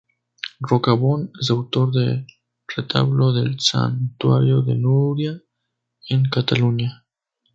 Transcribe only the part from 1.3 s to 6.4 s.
es autor del retablo del santuario de Nuria, en